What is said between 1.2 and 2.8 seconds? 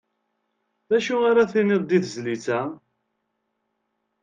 ara tiniḍ di tezlit-a?